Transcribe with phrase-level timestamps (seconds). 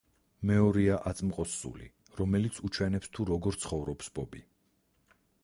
[0.51, 1.89] მეორეა აწმყოს სული,
[2.21, 4.45] რომელიც უჩვენებს თუ როგორ ცხოვრობს ბობი.